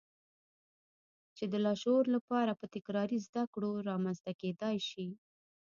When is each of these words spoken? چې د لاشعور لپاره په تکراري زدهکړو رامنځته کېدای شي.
چې 1.35 1.43
د 1.51 1.53
لاشعور 1.65 2.05
لپاره 2.15 2.51
په 2.59 2.65
تکراري 2.75 3.17
زدهکړو 3.25 3.71
رامنځته 3.89 4.31
کېدای 4.41 4.77
شي. 4.89 5.07